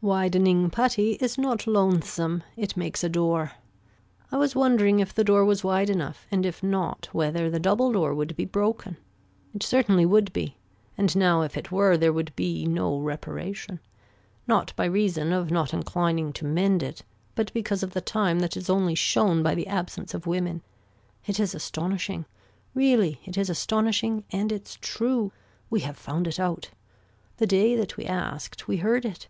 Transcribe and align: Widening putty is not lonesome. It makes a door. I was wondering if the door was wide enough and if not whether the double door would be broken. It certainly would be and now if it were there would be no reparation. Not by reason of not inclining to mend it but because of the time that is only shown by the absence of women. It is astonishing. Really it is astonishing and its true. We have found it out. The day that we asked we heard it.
Widening 0.00 0.68
putty 0.68 1.12
is 1.20 1.38
not 1.38 1.64
lonesome. 1.64 2.42
It 2.56 2.76
makes 2.76 3.04
a 3.04 3.08
door. 3.08 3.52
I 4.32 4.36
was 4.36 4.56
wondering 4.56 4.98
if 4.98 5.14
the 5.14 5.22
door 5.22 5.44
was 5.44 5.62
wide 5.62 5.88
enough 5.90 6.26
and 6.28 6.44
if 6.44 6.60
not 6.60 7.08
whether 7.12 7.48
the 7.48 7.60
double 7.60 7.92
door 7.92 8.12
would 8.12 8.34
be 8.34 8.46
broken. 8.46 8.96
It 9.54 9.62
certainly 9.62 10.04
would 10.04 10.32
be 10.32 10.56
and 10.98 11.14
now 11.14 11.42
if 11.42 11.56
it 11.56 11.70
were 11.70 11.96
there 11.96 12.12
would 12.12 12.34
be 12.34 12.66
no 12.66 12.98
reparation. 12.98 13.78
Not 14.48 14.74
by 14.74 14.86
reason 14.86 15.32
of 15.32 15.52
not 15.52 15.72
inclining 15.72 16.32
to 16.32 16.44
mend 16.44 16.82
it 16.82 17.04
but 17.36 17.52
because 17.52 17.84
of 17.84 17.92
the 17.92 18.00
time 18.00 18.40
that 18.40 18.56
is 18.56 18.68
only 18.68 18.96
shown 18.96 19.40
by 19.44 19.54
the 19.54 19.68
absence 19.68 20.14
of 20.14 20.26
women. 20.26 20.62
It 21.28 21.38
is 21.38 21.54
astonishing. 21.54 22.24
Really 22.74 23.20
it 23.24 23.38
is 23.38 23.48
astonishing 23.48 24.24
and 24.32 24.50
its 24.50 24.78
true. 24.80 25.30
We 25.70 25.78
have 25.82 25.96
found 25.96 26.26
it 26.26 26.40
out. 26.40 26.70
The 27.36 27.46
day 27.46 27.76
that 27.76 27.96
we 27.96 28.04
asked 28.04 28.66
we 28.66 28.78
heard 28.78 29.04
it. 29.04 29.28